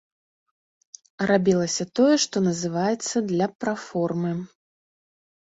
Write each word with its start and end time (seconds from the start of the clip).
Рабілася 1.31 1.85
тое, 1.99 2.15
што 2.25 2.35
называецца, 2.47 3.15
для 3.31 3.51
праформы. 3.61 4.35